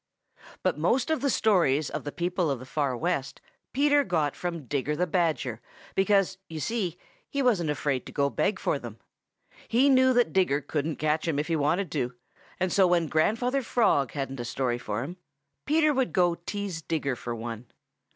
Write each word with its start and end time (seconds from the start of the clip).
But 0.63 0.79
most 0.79 1.11
of 1.11 1.21
the 1.21 1.29
stories 1.29 1.87
of 1.91 2.05
the 2.05 2.11
people 2.11 2.49
of 2.49 2.57
the 2.57 2.65
Far 2.65 2.97
West 2.97 3.39
Peter 3.71 4.03
got 4.03 4.35
from 4.35 4.65
Digger 4.65 4.95
the 4.95 5.05
Badger 5.05 5.61
because, 5.93 6.39
you 6.49 6.59
see, 6.59 6.97
he 7.29 7.43
wasn't 7.43 7.69
afraid 7.69 8.07
to 8.07 8.11
go 8.11 8.27
beg 8.27 8.57
for 8.57 8.79
them. 8.79 8.97
He 9.67 9.89
knew 9.89 10.11
that 10.13 10.33
Digger 10.33 10.59
couldn't 10.61 10.95
catch 10.95 11.27
him 11.27 11.37
if 11.37 11.49
he 11.49 11.55
wanted 11.55 11.91
to, 11.91 12.15
and 12.59 12.73
so 12.73 12.87
when 12.87 13.09
Grandfather 13.09 13.61
Frog 13.61 14.13
hadn't 14.13 14.39
a 14.39 14.45
story 14.45 14.79
for 14.79 15.03
him, 15.03 15.17
Peter 15.67 15.93
would 15.93 16.13
go 16.13 16.33
tease 16.33 16.81
Digger 16.81 17.15
for 17.15 17.35
one. 17.35 17.67